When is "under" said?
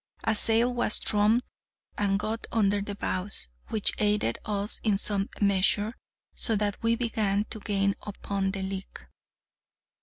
2.51-2.81